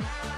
[0.00, 0.33] Bye.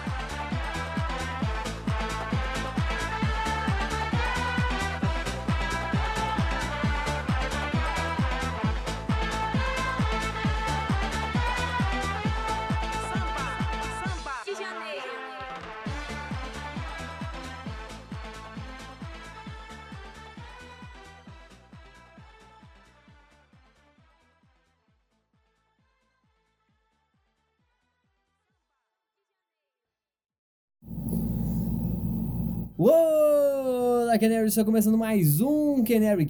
[34.16, 34.48] Olá, Canary!
[34.48, 36.26] Está começando mais um Canary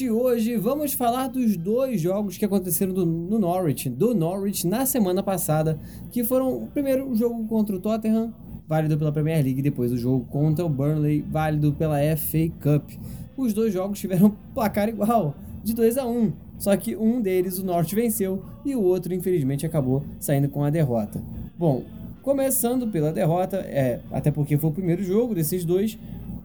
[0.00, 4.86] e hoje vamos falar dos dois jogos que aconteceram do, no Norwich, do Norwich na
[4.86, 5.78] semana passada,
[6.10, 8.32] que foram o primeiro jogo contra o Tottenham,
[8.66, 12.92] válido pela Premier League, depois o jogo contra o Burnley, válido pela FA Cup.
[13.36, 17.66] Os dois jogos tiveram placar igual, de 2 a 1, só que um deles o
[17.66, 21.22] Norwich venceu e o outro infelizmente acabou saindo com a derrota.
[21.58, 21.84] Bom,
[22.26, 25.96] Começando pela derrota, é, até porque foi o primeiro jogo desses dois,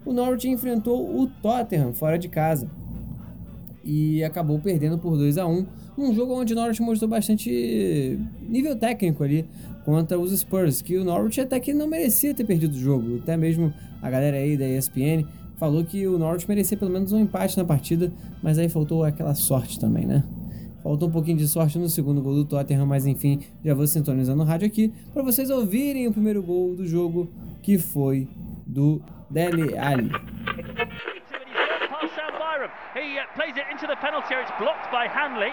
[0.05, 2.69] o Norwich enfrentou o Tottenham fora de casa
[3.83, 5.65] e acabou perdendo por 2 a 1
[5.97, 9.45] um jogo onde o Norwich mostrou bastante nível técnico ali
[9.85, 13.35] contra os Spurs, que o Norwich até que não merecia ter perdido o jogo, até
[13.35, 15.25] mesmo a galera aí da ESPN
[15.57, 19.35] falou que o Norwich merecia pelo menos um empate na partida, mas aí faltou aquela
[19.35, 20.23] sorte também, né?
[20.81, 24.41] Faltou um pouquinho de sorte no segundo gol do Tottenham, mas enfim, já vou sintonizando
[24.41, 27.29] o rádio aqui para vocês ouvirem o primeiro gol do jogo,
[27.61, 28.27] que foi
[28.65, 28.99] do
[29.33, 30.11] Dele Alli.
[32.91, 34.43] He uh, plays it into the penalty area.
[34.43, 35.49] It's blocked by Hanley.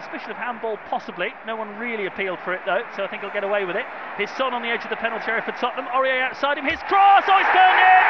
[0.00, 1.34] Suspicion of handball, possibly.
[1.44, 3.84] No one really appealed for it, though, so I think he'll get away with it.
[4.16, 5.84] His son on the edge of the penalty area for Tottenham.
[5.92, 6.64] Aurier outside him.
[6.64, 7.28] His cross!
[7.28, 8.02] Oh, it's turned in!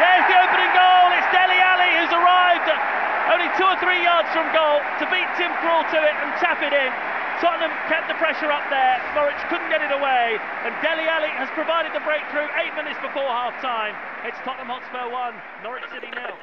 [0.00, 1.04] There's the opening goal.
[1.20, 2.68] It's Deli Ali who's arrived
[3.30, 6.60] only two or three yards from goal to beat Tim Krul to it and tap
[6.60, 6.90] it in.
[7.42, 9.02] Tottenham kept the pressure up there.
[9.18, 10.38] Norwich couldn't get it away.
[10.64, 13.98] And Deli Ali has provided the breakthrough eight minutes before half time.
[14.24, 16.38] It's Tottenham Hotspur 1, Norwich City 0.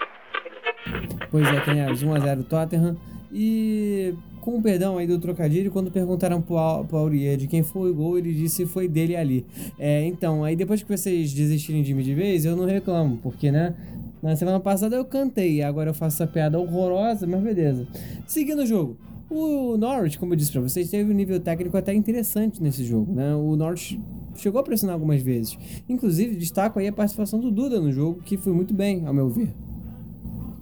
[1.31, 2.97] Pois é, Canheiros, 1x0 Tottenham.
[3.31, 7.95] E com o perdão aí do trocadilho, quando perguntaram pro Aurier de quem foi o
[7.95, 9.45] gol, ele disse foi dele ali.
[9.79, 13.49] É, então, aí depois que vocês desistirem de mim de vez, eu não reclamo, porque,
[13.53, 13.73] né,
[14.21, 17.87] na semana passada eu cantei, agora eu faço essa piada horrorosa, mas beleza.
[18.27, 18.97] Seguindo o jogo.
[19.29, 23.13] O Norwich, como eu disse pra vocês, teve um nível técnico até interessante nesse jogo,
[23.13, 23.35] né?
[23.35, 23.99] O Norwich
[24.35, 25.57] chegou a pressionar algumas vezes.
[25.87, 29.29] Inclusive, destaco aí a participação do Duda no jogo, que foi muito bem, ao meu
[29.29, 29.53] ver.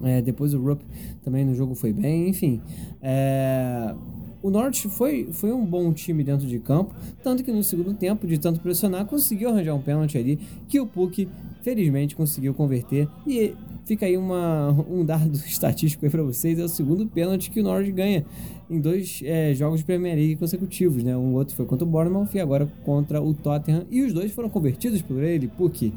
[0.04, 0.82] É, depois o Rupp
[1.22, 2.60] também no jogo foi bem, enfim.
[3.00, 3.94] É,
[4.42, 8.26] o Norwich foi, foi um bom time dentro de campo, tanto que no segundo tempo,
[8.26, 11.26] de tanto pressionar, conseguiu arranjar um pênalti ali que o Puck
[11.62, 13.08] felizmente conseguiu converter.
[13.26, 13.54] E
[13.88, 17.62] fica aí uma, um dado estatístico aí para vocês: é o segundo pênalti que o
[17.62, 18.24] Norwich ganha
[18.70, 21.02] em dois é, jogos de Premier League consecutivos.
[21.02, 21.16] Né?
[21.16, 23.86] Um outro foi contra o Bournemouth e agora contra o Tottenham.
[23.90, 25.92] E os dois foram convertidos por ele, Puck.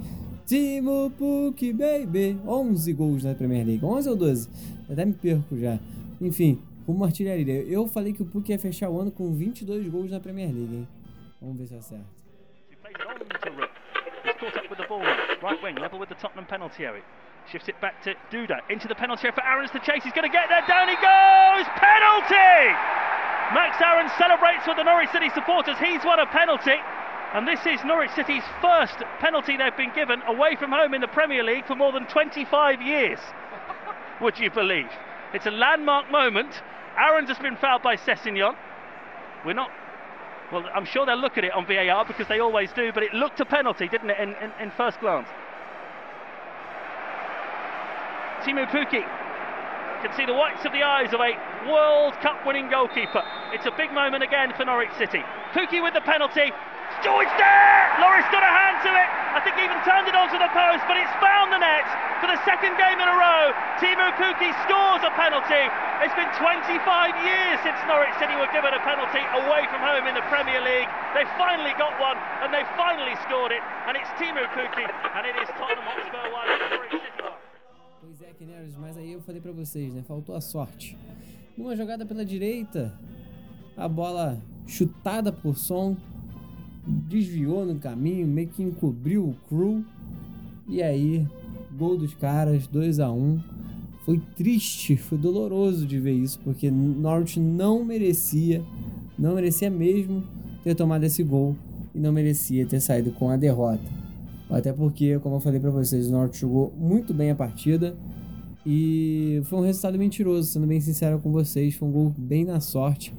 [0.45, 2.37] Timo Puck, baby!
[2.47, 3.85] 11 gols na Premier League.
[3.85, 4.49] 11 ou 12?
[4.87, 5.79] Eu até me perco já.
[6.19, 7.61] Enfim, uma artilharia.
[7.63, 10.75] Eu falei que o Puck ia fechar o ano com 22 gols na Premier League,
[10.75, 10.87] hein?
[11.41, 12.21] Vamos ver se acerta.
[14.41, 14.99] caught up with the ball.
[14.99, 17.03] Right wing, level with the Tottenham penalty area.
[17.49, 18.59] Shifts it back to Duda.
[18.69, 20.03] Into the penalty area for Aaron's to chase.
[20.03, 20.61] He's going to get there.
[20.67, 21.65] Down he goes.
[21.79, 22.75] Penalty!
[23.53, 25.75] Max Aaron celebrates with the Norwich City supporters.
[25.79, 26.79] He's won a penalty.
[27.33, 31.07] And this is Norwich City's first penalty they've been given away from home in the
[31.07, 33.19] Premier League for more than 25 years.
[34.21, 34.89] Would you believe?
[35.33, 36.61] It's a landmark moment.
[36.97, 38.55] Aaron's just been fouled by Sessignon.
[39.45, 39.71] We're not
[40.51, 43.13] well, I'm sure they'll look at it on VAR because they always do, but it
[43.13, 45.27] looked a penalty, didn't it, in, in, in first glance?
[48.41, 49.05] Timu Puki
[50.01, 51.37] can see the whites of the eyes of a
[51.69, 53.21] World Cup winning goalkeeper.
[53.53, 55.21] It's a big moment again for Norwich City.
[55.53, 56.49] Puki with the penalty,
[57.05, 57.81] George there!
[58.01, 59.09] Loris got a hand to it.
[59.31, 61.85] I think he even turned it onto the post, but it's found the net
[62.17, 63.53] for the second game in a row.
[63.77, 65.69] Timu Puki scores a penalty.
[66.01, 66.81] It's been 25
[67.21, 70.89] years since Norwich City were given a penalty away from home in the Premier League.
[71.13, 73.61] They finally got one, and they finally scored it.
[73.85, 77.30] And it's Timu Puki, and it is Tottenham Hotspur 1, Norwich City 1.
[78.03, 80.01] Pois é, Kineros, mas aí eu falei pra vocês, né?
[80.07, 80.97] Faltou a sorte.
[81.55, 82.91] Numa jogada pela direita,
[83.77, 85.95] a bola chutada por som
[86.87, 89.85] desviou no caminho, meio que encobriu o crew.
[90.67, 91.27] E aí,
[91.77, 93.39] gol dos caras, 2 a 1
[94.03, 98.63] Foi triste, foi doloroso de ver isso, porque Norwich não merecia,
[99.17, 100.23] não merecia mesmo
[100.63, 101.55] ter tomado esse gol
[101.93, 104.00] e não merecia ter saído com a derrota.
[104.51, 107.95] Até porque, como eu falei para vocês, o Norwich jogou muito bem a partida
[108.65, 112.59] e foi um resultado mentiroso, sendo bem sincero com vocês, foi um gol bem na
[112.59, 113.15] sorte.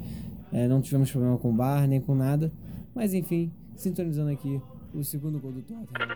[0.52, 2.52] É, não tivemos problema com o bar nem com nada.
[2.94, 4.60] Mas enfim, sintonizando aqui
[4.92, 6.14] o segundo gol do Tottenham.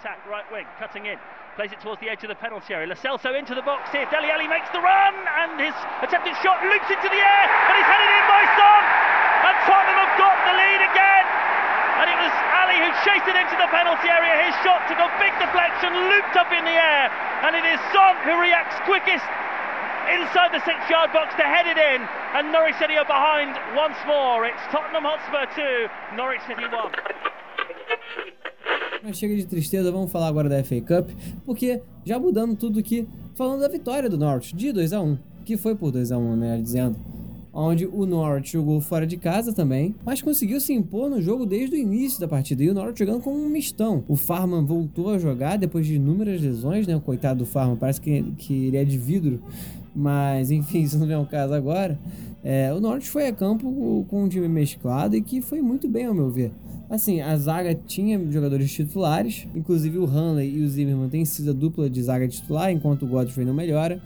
[0.00, 1.18] Attack, right wing, cutting in,
[1.56, 2.88] plays it towards the edge of the penalty area.
[2.88, 4.08] Lo Celso into the box here.
[4.08, 7.84] Deli Ali makes the run, and his attempted shot loops into the air, and he's
[7.84, 8.82] headed in by Son.
[9.44, 11.19] And Tottenham have got the lead again.
[12.70, 14.46] Ali who chased it into the penalty area.
[14.46, 17.10] His shot took a big deflection, looped up in the air,
[17.42, 19.26] and it is Son who reacts quickest
[20.06, 22.06] inside the six-yard box to head it in,
[22.38, 24.46] and Norwich City are behind once more.
[24.46, 25.50] It's Tottenham Hotspur
[26.14, 26.70] 2, Norwich City 1.
[29.02, 31.10] Mas chega de tristeza, vamos falar agora da FA Cup,
[31.44, 35.56] porque já mudando tudo aqui, falando da vitória do Norwich de 2 a 1 que
[35.56, 36.96] foi por 2 a 1 melhor dizendo,
[37.52, 41.74] onde o Norwich jogou fora de casa também, mas conseguiu se impor no jogo desde
[41.74, 44.04] o início da partida, e o Norwich jogando como um mistão.
[44.06, 48.00] O Farman voltou a jogar depois de inúmeras lesões, né, o coitado do Farman, parece
[48.00, 49.40] que, que ele é de vidro,
[49.94, 51.98] mas enfim, isso não é o caso agora.
[52.42, 56.06] É, o Norwich foi a campo com um time mesclado e que foi muito bem,
[56.06, 56.52] ao meu ver.
[56.88, 61.52] Assim, a zaga tinha jogadores titulares, inclusive o Hanley e o Zimmerman têm sido a
[61.52, 64.00] dupla de zaga titular, enquanto o Godfrey não melhora.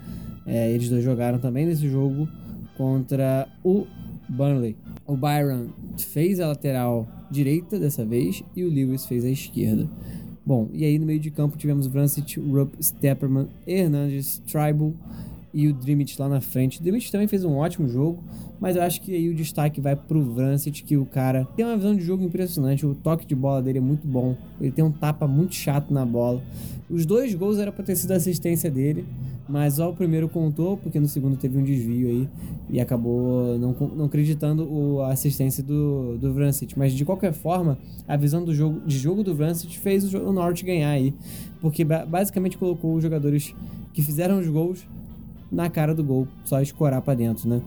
[0.46, 2.28] É, eles dois jogaram também nesse jogo
[2.76, 3.86] contra o
[4.28, 4.76] Burnley.
[5.06, 5.68] O Byron
[5.98, 9.88] fez a lateral direita dessa vez e o Lewis fez a esquerda.
[10.46, 14.92] Bom, e aí no meio de campo tivemos Vrancic, Rupp, Stepperman, Hernandes, Tribal
[15.54, 16.80] e o Dreamit lá na frente.
[16.80, 18.22] O Dreamit também fez um ótimo jogo,
[18.60, 21.76] mas eu acho que aí o destaque vai pro Vrancic, que o cara tem uma
[21.76, 24.90] visão de jogo impressionante, o toque de bola dele é muito bom, ele tem um
[24.90, 26.42] tapa muito chato na bola.
[26.90, 29.06] Os dois gols era para ter sido assistência dele,
[29.48, 32.28] mas só o primeiro contou, porque no segundo teve um desvio aí
[32.70, 36.78] e acabou não, não acreditando o, a assistência do, do Vrancic.
[36.78, 40.32] Mas de qualquer forma, a visão do jogo, de jogo do Vrancic fez o, o
[40.32, 41.12] Norte ganhar aí,
[41.60, 43.54] porque basicamente colocou os jogadores
[43.92, 44.86] que fizeram os gols
[45.52, 47.62] na cara do gol, só escorar para dentro, né?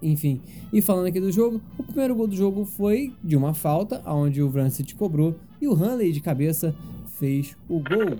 [0.00, 0.40] Enfim,
[0.72, 4.42] e falando aqui do jogo, o primeiro gol do jogo foi de uma falta, onde
[4.42, 6.74] o Vrancic cobrou e o Hanley de cabeça
[7.22, 8.18] fez o gol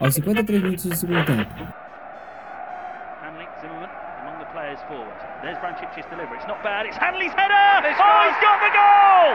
[0.00, 1.52] aos 53 minutos do segundo tempo.
[7.84, 9.28] It's oh, got the goal.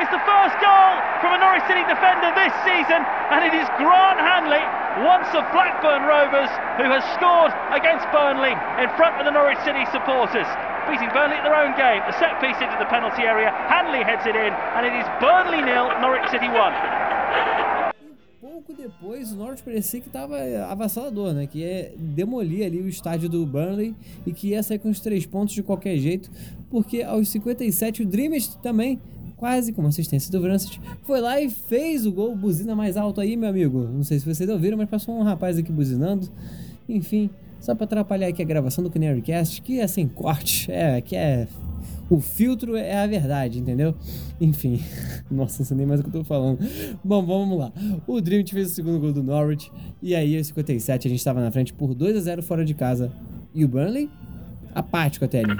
[0.00, 4.20] It's the first goal from a Norwich City defender this season, and it is Grant
[4.20, 4.64] Hanley,
[5.04, 6.48] once of Blackburn Rovers,
[6.80, 10.48] who has scored against Burnley in front of the Norwich City supporters.
[10.88, 12.00] Beating Burnley at their own game.
[12.08, 13.52] A set piece into the penalty area.
[13.68, 16.72] Hanley heads it in, and it is Burnley nil, Norwich City one.
[19.16, 21.46] depois o Norwich parecia que tava eh, avassalador, né?
[21.46, 23.94] Que é demolir ali o estádio do Burnley
[24.26, 26.30] e que ia sair com os três pontos de qualquer jeito,
[26.70, 29.00] porque aos 57 o Dreamers também
[29.36, 33.36] quase com assistência do Vrancet, foi lá e fez o gol, buzina mais alto aí,
[33.36, 33.80] meu amigo.
[33.80, 36.28] Não sei se vocês ouviram, mas passou um rapaz aqui buzinando.
[36.88, 37.28] Enfim,
[37.60, 41.46] só para atrapalhar aqui a gravação do Canarycast, que é sem corte, é, que é
[42.08, 43.94] o filtro é a verdade, entendeu?
[44.40, 44.82] Enfim,
[45.30, 46.58] nossa, não sei nem mais o que eu tô falando.
[47.02, 47.72] Bom, vamos lá.
[48.06, 49.70] O Dream fez o segundo gol do Norwich.
[50.00, 52.74] E aí, aos 57, a gente estava na frente por 2 a 0 fora de
[52.74, 53.10] casa.
[53.54, 54.10] E o Burnley?
[54.74, 55.56] Apático até ali.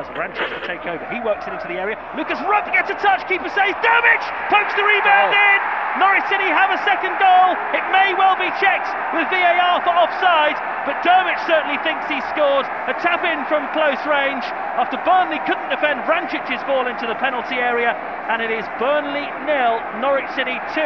[0.00, 1.02] allows Branchich to take over.
[1.12, 1.98] He works it into the area.
[2.16, 3.26] Lucas Rupp gets a touch.
[3.28, 3.76] Keeper saves.
[3.84, 5.48] Dermich pokes the rebound oh.
[5.50, 5.58] in.
[5.98, 7.58] Norwich City have a second goal.
[7.74, 10.54] It may well be checked with VAR for offside,
[10.86, 12.66] but Dermich certainly thinks he scored.
[12.88, 14.44] A tap in from close range
[14.80, 17.92] after Burnley couldn't defend Branchich's ball into the penalty area,
[18.28, 20.80] and it is Burnley nil, Norwich City 2.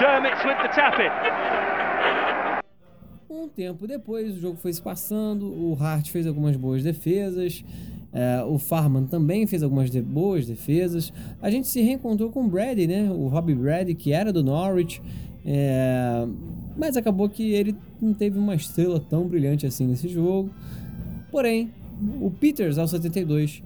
[0.00, 1.12] Dermich with the tap in.
[3.30, 7.62] Um tempo depois, o jogo foi se passando, o Hart fez algumas boas defesas,
[8.12, 11.12] é, o Farman também fez algumas de boas defesas.
[11.40, 13.08] A gente se reencontrou com o Brady, né?
[13.10, 15.02] O Robbie Brady, que era do Norwich.
[15.44, 16.26] É,
[16.78, 20.48] mas acabou que ele não teve uma estrela tão brilhante assim nesse jogo.
[21.30, 21.70] Porém,
[22.20, 23.62] o Peters, aos 72,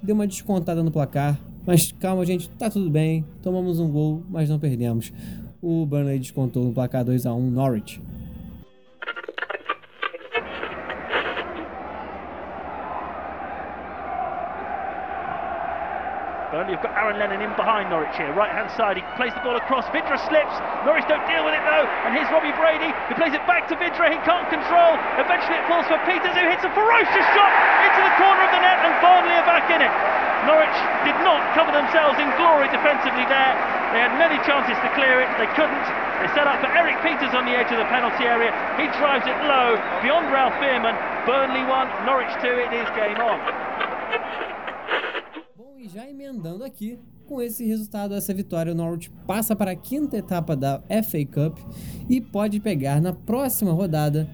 [0.00, 1.38] deu uma descontada no placar.
[1.66, 3.24] Mas calma, gente, tá tudo bem.
[3.42, 5.12] Tomamos um gol, mas não perdemos.
[5.60, 8.00] O Burnley descontou no placar 2 a 1 Norwich.
[16.62, 18.94] Have got Aaron Lennon in behind Norwich here, right hand side.
[18.94, 19.82] He plays the ball across.
[19.90, 20.54] Vidra slips.
[20.86, 21.86] Norwich don't deal with it though.
[22.06, 24.06] And here's Robbie Brady who plays it back to Vidra.
[24.06, 24.94] He can't control.
[25.18, 27.52] Eventually it falls for Peters who hits a ferocious shot
[27.82, 29.90] into the corner of the net and Burnley are back in it.
[30.46, 33.54] Norwich did not cover themselves in glory defensively there.
[33.90, 35.30] They had many chances to clear it.
[35.42, 35.86] They couldn't.
[36.22, 38.54] They set up for Eric Peters on the edge of the penalty area.
[38.78, 40.94] He drives it low beyond Ralph Bierman.
[41.26, 42.46] Burnley 1, Norwich 2.
[42.48, 44.51] It is game on.
[46.32, 46.98] Emendando aqui,
[47.28, 51.58] com esse resultado, essa vitória, o Norwich passa para a quinta etapa da FA Cup
[52.08, 54.26] e pode pegar na próxima rodada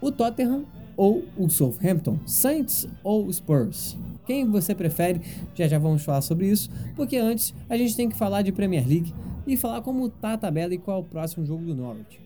[0.00, 0.64] o Tottenham
[0.96, 3.96] ou o Southampton, Saints ou Spurs.
[4.26, 5.20] Quem você prefere?
[5.54, 8.84] Já já vamos falar sobre isso, porque antes a gente tem que falar de Premier
[8.84, 9.14] League
[9.46, 12.23] e falar como tá a tabela e qual é o próximo jogo do Norwich.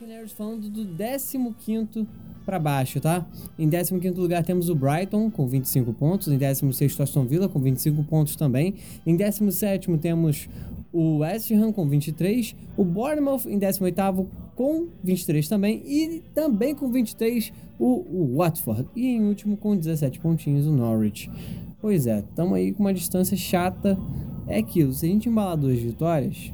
[0.00, 2.08] Canaries falando do 15
[2.46, 3.26] para baixo, tá?
[3.58, 8.02] Em 15 lugar temos o Brighton com 25 pontos, em 16 Aston Villa com 25
[8.04, 8.76] pontos também,
[9.06, 10.48] em 17 temos
[10.90, 14.26] o West Ham com 23, o Bournemouth em 18
[14.56, 20.18] com 23 também e também com 23 o, o Watford e em último com 17
[20.18, 21.30] pontinhos o Norwich.
[21.78, 23.98] Pois é, estamos aí com uma distância chata.
[24.46, 26.50] É aquilo, se a gente embalar duas vitórias,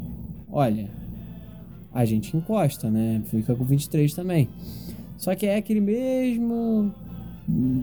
[0.50, 0.90] olha,
[1.96, 3.22] a gente encosta, né?
[3.24, 4.48] Fica com 23 também.
[5.16, 6.92] Só que é aquele mesmo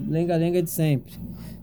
[0.07, 1.13] lenga-lenga de sempre.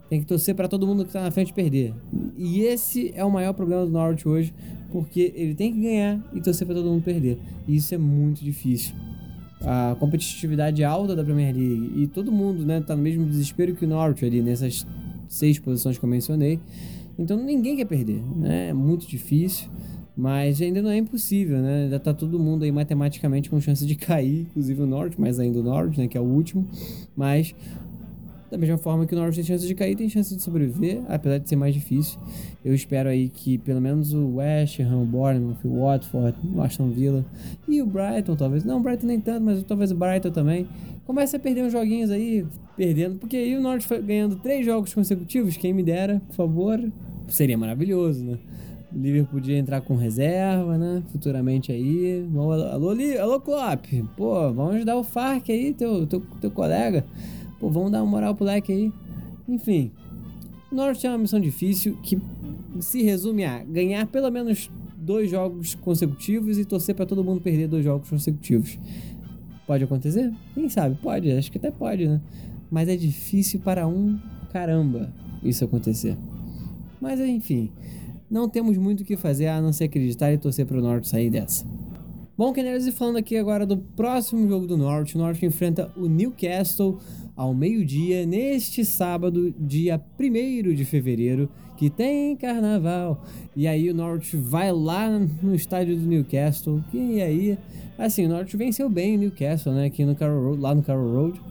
[0.09, 1.93] Tem que torcer para todo mundo que tá na frente perder.
[2.37, 4.53] E esse é o maior problema do Norwich hoje,
[4.91, 7.39] porque ele tem que ganhar e torcer para todo mundo perder.
[7.65, 8.93] E isso é muito difícil.
[9.61, 13.85] A competitividade alta da Premier League e todo mundo, né, tá no mesmo desespero que
[13.85, 14.85] o Norwich ali nessas
[15.29, 16.59] seis posições que eu mencionei.
[17.17, 18.69] Então ninguém quer perder, né?
[18.69, 19.69] É muito difícil.
[20.15, 21.83] Mas ainda não é impossível, né?
[21.83, 25.59] Ainda tá todo mundo aí matematicamente com chance de cair, inclusive o Norte, mas ainda
[25.59, 26.07] o Norte, né?
[26.07, 26.67] Que é o último.
[27.15, 27.55] Mas
[28.51, 31.37] da mesma forma que o Norwich tem chance de cair, tem chance de sobreviver, apesar
[31.37, 32.19] de ser mais difícil.
[32.65, 36.89] Eu espero aí que pelo menos o West Ham, o Bournemouth, o Watford, o Aston
[36.89, 37.25] Villa
[37.65, 38.65] e o Brighton, talvez.
[38.65, 40.67] Não, o Brighton nem tanto, mas talvez o Brighton também.
[41.05, 43.17] Comece a perder uns joguinhos aí, perdendo.
[43.19, 46.91] Porque aí o foi ganhando três jogos consecutivos, quem me dera, por favor.
[47.29, 48.37] Seria maravilhoso, né?
[48.93, 51.01] O Liverpool podia entrar com reserva, né?
[51.11, 52.27] Futuramente aí.
[52.33, 52.89] Alô, alô,
[53.21, 53.85] alô Klopp.
[54.17, 57.05] Pô, vamos ajudar o Farc aí, teu, teu, teu colega.
[57.59, 58.93] Pô, vamos dar uma moral pro leque aí.
[59.47, 59.91] Enfim.
[60.71, 62.19] O Norte é uma missão difícil que
[62.79, 67.67] se resume a ganhar pelo menos dois jogos consecutivos e torcer para todo mundo perder
[67.67, 68.77] dois jogos consecutivos.
[69.65, 70.33] Pode acontecer?
[70.53, 70.95] Quem sabe?
[71.01, 72.21] Pode, acho que até pode, né?
[72.69, 74.19] Mas é difícil para um
[74.51, 76.17] caramba isso acontecer.
[77.01, 77.71] Mas enfim,
[78.31, 81.09] não temos muito o que fazer a não ser acreditar e torcer para o Norte
[81.09, 81.65] sair dessa.
[82.37, 86.07] Bom, Canaries, e falando aqui agora do próximo jogo do Norte, o Norte enfrenta o
[86.07, 86.97] Newcastle
[87.35, 93.21] ao meio-dia neste sábado, dia 1 de fevereiro, que tem carnaval.
[93.55, 95.09] E aí o Norte vai lá
[95.43, 97.57] no estádio do Newcastle, e aí,
[97.97, 101.13] assim, o Norte venceu bem o Newcastle, né, aqui no Carroll Road, lá no Carroll
[101.13, 101.41] Road,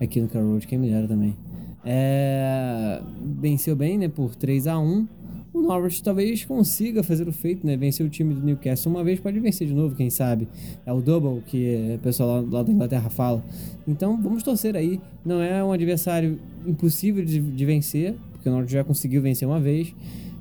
[0.00, 1.36] aqui no Carroll Road, quem me dera também.
[1.84, 3.02] É,
[3.40, 5.17] venceu bem, né, por 3 a 1
[5.58, 7.76] o Norwich talvez consiga fazer o feito, né?
[7.76, 10.48] Vencer o time do Newcastle uma vez, pode vencer de novo, quem sabe.
[10.86, 13.44] É o double que o pessoal lá, lá da Inglaterra fala.
[13.86, 15.00] Então vamos torcer aí.
[15.24, 19.60] Não é um adversário impossível de, de vencer, porque o Norwich já conseguiu vencer uma
[19.60, 19.94] vez.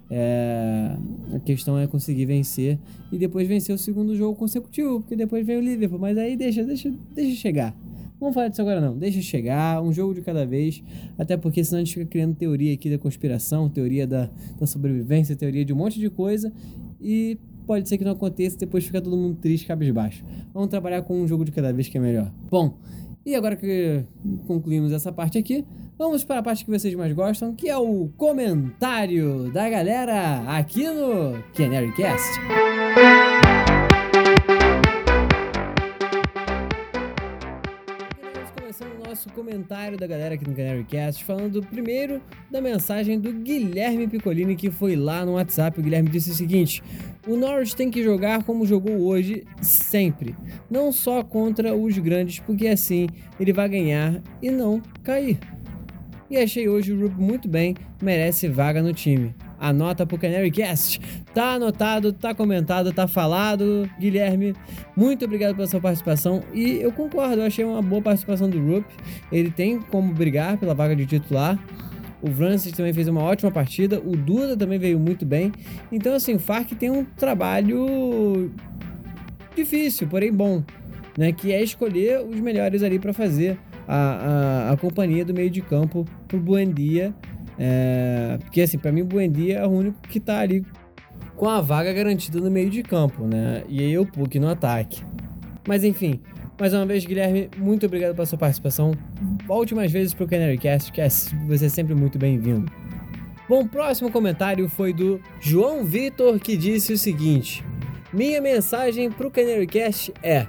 [0.09, 0.95] É,
[1.35, 2.79] a questão é conseguir vencer
[3.11, 6.63] e depois vencer o segundo jogo consecutivo, porque depois vem o Liverpool, mas aí deixa,
[6.63, 7.75] deixa, deixa chegar.
[8.19, 10.83] Vamos falar disso agora não, deixa chegar, um jogo de cada vez,
[11.17, 15.35] até porque senão a gente fica criando teoria aqui da conspiração, teoria da, da sobrevivência,
[15.35, 16.51] teoria de um monte de coisa
[16.99, 20.23] e pode ser que não aconteça, depois fica todo mundo triste, cabisbaixo.
[20.53, 22.31] Vamos trabalhar com um jogo de cada vez que é melhor.
[22.49, 22.77] Bom,
[23.25, 24.03] e agora que
[24.47, 25.65] concluímos essa parte aqui,
[25.97, 30.87] vamos para a parte que vocês mais gostam, que é o comentário da galera aqui
[30.87, 32.39] no Canary Cast.
[39.37, 44.71] Comentário da galera aqui no Canary Cast, falando primeiro da mensagem do Guilherme Piccolini, que
[44.71, 45.79] foi lá no WhatsApp.
[45.79, 46.81] O Guilherme disse o seguinte:
[47.27, 50.35] O Norwich tem que jogar como jogou hoje, sempre.
[50.71, 53.07] Não só contra os grandes, porque assim
[53.39, 55.37] ele vai ganhar e não cair.
[56.31, 60.99] E achei hoje o Rup muito bem, merece vaga no time anota pro Canary Cast.
[61.33, 63.89] Tá anotado, tá comentado, tá falado.
[63.99, 64.55] Guilherme,
[64.95, 66.43] muito obrigado pela sua participação.
[66.53, 68.85] E eu concordo, eu achei uma boa participação do Rupp.
[69.31, 71.59] Ele tem como brigar pela vaga de titular.
[72.21, 73.99] O Francis também fez uma ótima partida.
[73.99, 75.51] O Duda também veio muito bem.
[75.91, 78.51] Então, assim, o Farc tem um trabalho
[79.55, 80.63] difícil, porém bom,
[81.17, 81.31] né?
[81.31, 85.61] Que é escolher os melhores ali para fazer a, a, a, companhia do meio de
[85.61, 87.13] campo pro Buendia
[87.57, 90.65] é, porque assim, para mim o Buendia é o único que tá ali
[91.35, 93.63] com a vaga garantida no meio de campo, né?
[93.67, 95.03] E aí o Puck no ataque.
[95.67, 96.19] Mas enfim,
[96.59, 98.91] mais uma vez, Guilherme, muito obrigado pela sua participação.
[99.45, 102.71] Volte mais vezes pro Canary Cast, que é, você é sempre muito bem-vindo.
[103.47, 107.63] Bom, próximo comentário foi do João Vitor, que disse o seguinte:
[108.11, 110.47] Minha mensagem pro Canary Cast é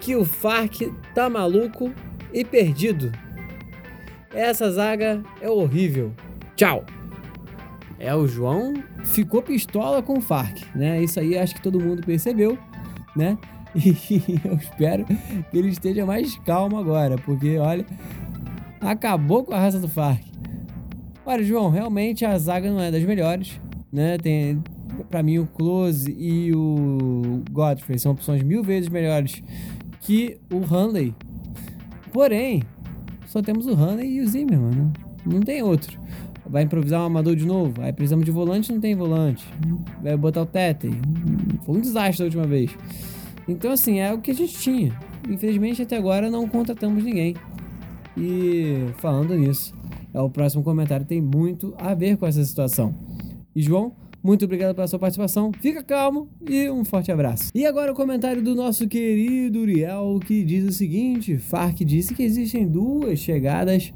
[0.00, 1.92] que o Farc tá maluco
[2.32, 3.10] e perdido.
[4.32, 6.12] Essa zaga é horrível.
[6.56, 6.84] Tchau!
[7.98, 11.02] É, o João ficou pistola com o Farc, né?
[11.02, 12.58] Isso aí acho que todo mundo percebeu,
[13.16, 13.38] né?
[13.74, 17.84] E eu espero que ele esteja mais calmo agora, porque olha,
[18.80, 20.22] acabou com a raça do Farc.
[21.26, 24.16] Olha, João, realmente a zaga não é das melhores, né?
[24.18, 24.62] Tem,
[25.10, 29.42] para mim o Close e o Godfrey são opções mil vezes melhores
[30.00, 31.14] que o Hanley.
[32.12, 32.62] Porém,
[33.26, 34.92] só temos o Hanley e o Zimmerman, né?
[35.26, 35.98] Não tem outro.
[36.54, 37.82] Vai improvisar um amador de novo.
[37.82, 39.44] Aí precisamos de volante, não tem volante.
[40.00, 40.88] Vai botar o Tete.
[41.66, 42.70] Foi um desastre da última vez.
[43.48, 44.96] Então, assim, é o que a gente tinha.
[45.28, 47.34] Infelizmente, até agora não contratamos ninguém.
[48.16, 49.74] E falando nisso,
[50.14, 52.94] é o próximo comentário tem muito a ver com essa situação.
[53.52, 53.90] E João,
[54.22, 55.50] muito obrigado pela sua participação.
[55.60, 57.50] Fica calmo e um forte abraço.
[57.52, 62.22] E agora o comentário do nosso querido Uriel, que diz o seguinte: Farc disse que
[62.22, 63.92] existem duas chegadas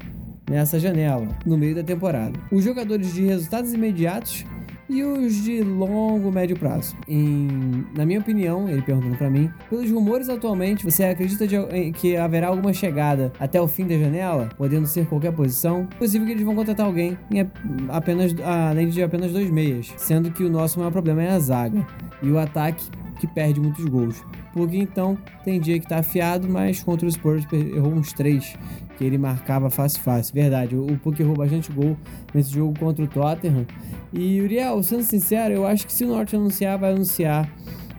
[0.49, 2.33] nessa janela, no meio da temporada.
[2.51, 4.45] Os jogadores de resultados imediatos
[4.89, 6.95] e os de longo médio prazo.
[7.07, 11.55] Em, na minha opinião, ele perguntando para mim, pelos rumores atualmente, você acredita de,
[11.93, 15.85] que haverá alguma chegada até o fim da janela, podendo ser qualquer posição?
[15.99, 17.47] Possível que eles vão contratar alguém em
[17.89, 21.85] apenas além de apenas dois meias, sendo que o nosso maior problema é a zaga
[22.23, 22.89] e o ataque
[23.19, 24.23] que perde muitos gols.
[24.59, 28.57] Porque então tem dia que tá afiado, mas contra o Spurs errou uns três
[28.97, 30.33] que ele marcava fácil fácil.
[30.33, 31.95] Verdade, o Puck errou bastante gol
[32.33, 33.65] nesse jogo contra o Tottenham.
[34.11, 37.49] E Uriel, sendo sincero, eu acho que se o Norte anunciar, vai anunciar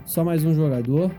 [0.05, 1.11] só mais um jogador.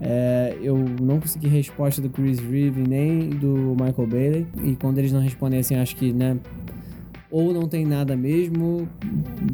[0.00, 4.46] É, eu não consegui resposta do Chris Reeve nem do Michael Bailey.
[4.62, 6.38] E quando eles não respondem assim, acho que, né?
[7.28, 8.88] Ou não tem nada mesmo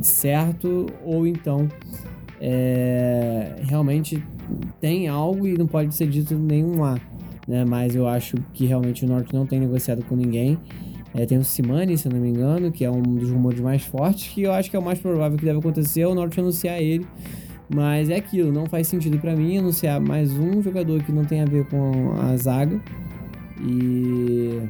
[0.03, 1.69] certo, ou então
[2.39, 4.23] é, realmente
[4.81, 6.99] tem algo e não pode ser dito nenhum A
[7.47, 7.65] né?
[7.65, 10.59] Mas eu acho que realmente o Norte não tem negociado com ninguém.
[11.15, 13.83] É, tem o Simani, se eu não me engano, que é um dos rumores mais
[13.83, 16.81] fortes, que eu acho que é o mais provável que deve acontecer, o Norte anunciar
[16.81, 17.07] ele.
[17.75, 21.41] Mas é aquilo, não faz sentido para mim anunciar mais um jogador que não tem
[21.41, 22.81] a ver com a zaga.
[23.61, 24.61] E.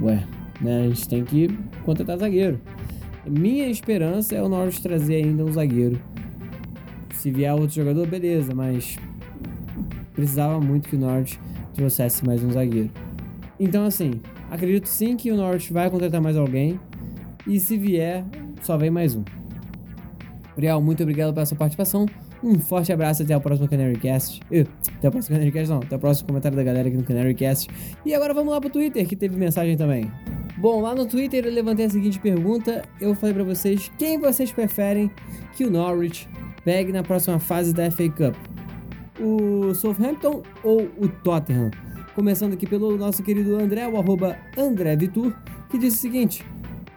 [0.00, 0.24] Ué,
[0.60, 0.84] né?
[0.84, 1.48] A gente tem que
[1.84, 2.58] contratar zagueiro.
[3.26, 6.00] Minha esperança é o Norte trazer ainda um zagueiro.
[7.14, 8.98] Se vier outro jogador, beleza, mas
[10.14, 11.40] precisava muito que o Norte
[11.74, 12.90] trouxesse mais um zagueiro.
[13.58, 14.20] Então, assim,
[14.50, 16.80] acredito sim que o Norte vai contratar mais alguém.
[17.46, 18.24] E se vier,
[18.62, 19.24] só vem mais um.
[20.56, 22.06] Uriel, muito obrigado pela sua participação.
[22.42, 24.40] Um forte abraço até o próximo Canary Cast.
[24.50, 25.78] Uh, até o próximo Canary Cast, não.
[25.78, 27.68] Até o próximo comentário da galera aqui no Canary Cast.
[28.04, 30.10] E agora vamos lá pro Twitter, que teve mensagem também.
[30.56, 32.82] Bom, lá no Twitter eu levantei a seguinte pergunta.
[33.00, 35.10] Eu falei para vocês quem vocês preferem
[35.54, 36.28] que o Norwich
[36.64, 38.36] pegue na próxima fase da FA Cup
[39.20, 41.70] o Southampton ou o Tottenham?
[42.14, 45.32] Começando aqui pelo nosso querido André, o arroba André Vitur,
[45.70, 46.44] que disse o seguinte: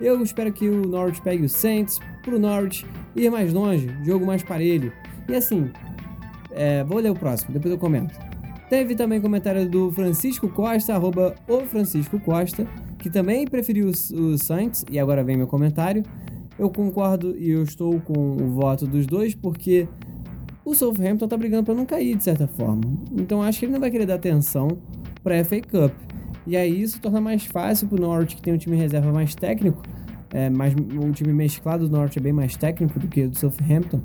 [0.01, 4.43] Eu espero que o Norwich pegue o Saints pro Norwich ir mais longe, jogo mais
[4.43, 4.91] parelho.
[5.29, 5.69] E assim,
[6.51, 8.17] é, vou ler o próximo, depois eu comento.
[8.69, 14.83] Teve também comentário do Francisco Costa, arroba o Francisco Costa, que também preferiu o Saints,
[14.89, 16.03] e agora vem meu comentário.
[16.57, 19.87] Eu concordo e eu estou com o voto dos dois, porque
[20.65, 22.81] o Southampton tá brigando para não cair, de certa forma.
[23.11, 24.77] Então acho que ele não vai querer dar atenção
[25.23, 25.93] pra FA Cup.
[26.45, 29.81] E aí isso torna mais fácil pro Norte, que tem um time reserva mais técnico,
[30.33, 33.37] é, mais, o time mesclado do Norte é bem mais técnico do que o do
[33.37, 34.01] Southampton,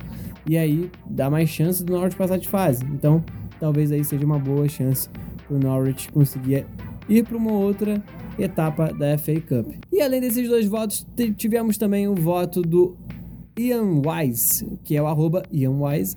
[0.47, 2.85] e aí dá mais chance do Norte passar de fase.
[2.85, 3.25] Então,
[3.59, 5.09] talvez aí seja uma boa chance
[5.47, 6.67] pro Norwich conseguir
[7.09, 8.03] ir para uma outra
[8.39, 9.73] etapa da FA Cup.
[9.91, 12.97] E além desses dois votos, tivemos também o voto do
[13.59, 16.17] Ian Wise, que é o arroba Ian Wise,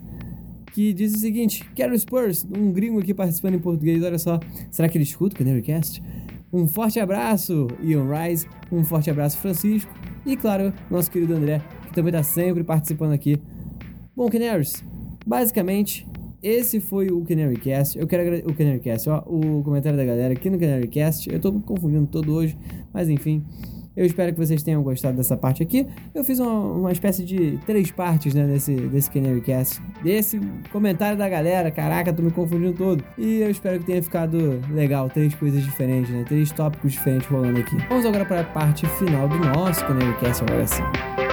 [0.73, 4.39] que diz o seguinte: Quero Spurs, um gringo aqui participando em português, olha só.
[4.69, 6.01] Será que ele escuta o Canarycast?
[6.51, 9.89] Um forte abraço, Ian Rise, um forte abraço, Francisco,
[10.25, 13.39] e claro, nosso querido André, que também está sempre participando aqui.
[14.13, 14.83] Bom, Canaries,
[15.25, 16.05] basicamente,
[16.43, 17.97] esse foi o Canarycast.
[17.97, 21.31] Eu quero agradecer o Canarycast, ó, o comentário da galera aqui no Canarycast.
[21.31, 22.57] Eu tô confundindo todo hoje,
[22.93, 23.43] mas enfim.
[23.95, 25.85] Eu espero que vocês tenham gostado dessa parte aqui.
[26.13, 29.41] Eu fiz uma, uma espécie de três partes, né, desse, desse Canary.
[30.03, 30.39] Desse
[30.71, 31.69] comentário da galera.
[31.71, 33.03] Caraca, tô me confundindo todo.
[33.17, 35.09] E eu espero que tenha ficado legal.
[35.09, 36.23] Três coisas diferentes, né?
[36.27, 37.75] Três tópicos diferentes rolando aqui.
[37.89, 41.30] Vamos agora para a parte final do nosso Canary Cast, agora sim.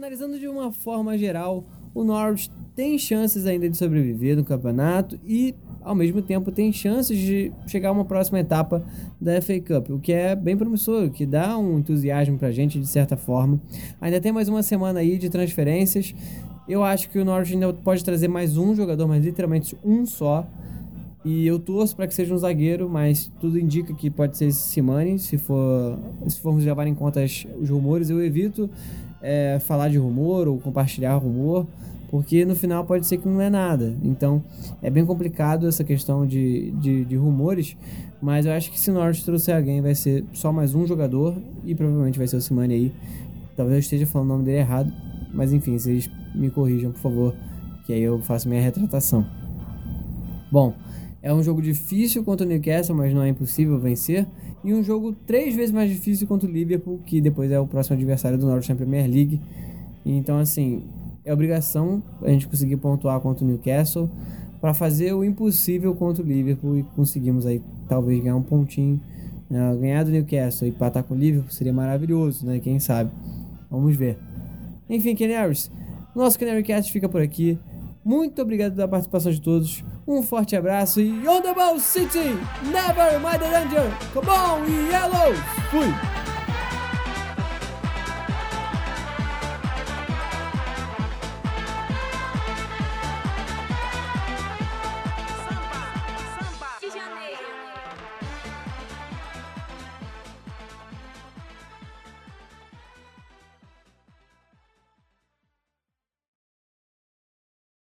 [0.00, 1.62] Analisando de uma forma geral,
[1.94, 7.18] o Norwich tem chances ainda de sobreviver no campeonato e ao mesmo tempo tem chances
[7.18, 8.82] de chegar a uma próxima etapa
[9.20, 12.86] da FA Cup, o que é bem promissor, que dá um entusiasmo pra gente de
[12.86, 13.60] certa forma.
[14.00, 16.14] Ainda tem mais uma semana aí de transferências.
[16.66, 20.48] Eu acho que o Norwich ainda pode trazer mais um jogador, mas literalmente um só.
[21.22, 24.60] E eu torço para que seja um zagueiro, mas tudo indica que pode ser esse
[24.60, 28.08] Simani, se for se formos levar em conta os rumores.
[28.08, 28.70] Eu evito
[29.22, 31.66] é, falar de rumor ou compartilhar rumor,
[32.10, 33.94] porque no final pode ser que não é nada.
[34.02, 34.42] Então
[34.82, 37.76] é bem complicado essa questão de, de, de rumores,
[38.20, 41.74] mas eu acho que se Norwich trouxer alguém vai ser só mais um jogador e
[41.74, 42.92] provavelmente vai ser o Simani aí.
[43.56, 44.92] Talvez eu esteja falando o nome dele errado,
[45.32, 47.34] mas enfim, vocês me corrijam, por favor,
[47.86, 49.24] que aí eu faço minha retratação.
[50.50, 50.74] Bom,
[51.22, 54.26] é um jogo difícil contra o Newcastle, mas não é impossível vencer.
[54.64, 57.96] E um jogo três vezes mais difícil contra o Liverpool, que depois é o próximo
[57.96, 59.40] adversário do Norwich na Premier League.
[60.04, 60.82] Então, assim,
[61.24, 64.08] é obrigação a gente conseguir pontuar contra o Newcastle
[64.60, 69.00] para fazer o impossível contra o Liverpool e conseguimos aí talvez ganhar um pontinho.
[69.48, 69.76] Né?
[69.80, 72.60] Ganhar do Newcastle e empatar com o Liverpool seria maravilhoso, né?
[72.60, 73.10] Quem sabe?
[73.70, 74.18] Vamos ver.
[74.88, 75.70] Enfim, Canaries,
[76.14, 77.58] nosso Canarycast fica por aqui.
[78.04, 79.84] Muito obrigado pela participação de todos.
[80.06, 82.36] Um forte abraço e On the Ball City!
[82.64, 83.90] Never mind the danger!
[84.12, 85.34] Come on, Yellow!
[85.70, 86.29] Fui!